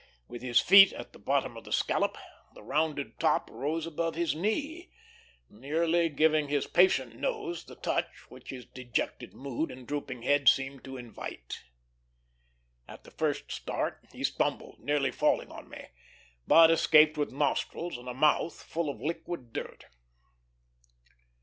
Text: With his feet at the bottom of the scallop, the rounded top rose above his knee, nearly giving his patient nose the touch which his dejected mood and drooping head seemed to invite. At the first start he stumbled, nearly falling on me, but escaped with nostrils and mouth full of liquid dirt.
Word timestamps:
With 0.27 0.41
his 0.41 0.59
feet 0.59 0.93
at 0.93 1.13
the 1.13 1.19
bottom 1.19 1.55
of 1.55 1.63
the 1.63 1.71
scallop, 1.71 2.17
the 2.55 2.63
rounded 2.63 3.19
top 3.19 3.51
rose 3.51 3.85
above 3.85 4.15
his 4.15 4.33
knee, 4.33 4.89
nearly 5.47 6.09
giving 6.09 6.47
his 6.47 6.65
patient 6.65 7.15
nose 7.17 7.65
the 7.65 7.75
touch 7.75 8.07
which 8.27 8.49
his 8.49 8.65
dejected 8.65 9.35
mood 9.35 9.69
and 9.69 9.87
drooping 9.87 10.23
head 10.23 10.49
seemed 10.49 10.83
to 10.85 10.97
invite. 10.97 11.65
At 12.87 13.03
the 13.03 13.11
first 13.11 13.51
start 13.51 14.03
he 14.11 14.23
stumbled, 14.23 14.79
nearly 14.79 15.11
falling 15.11 15.51
on 15.51 15.69
me, 15.69 15.89
but 16.47 16.71
escaped 16.71 17.15
with 17.15 17.31
nostrils 17.31 17.95
and 17.95 18.05
mouth 18.17 18.59
full 18.63 18.89
of 18.89 18.99
liquid 19.03 19.53
dirt. 19.53 19.85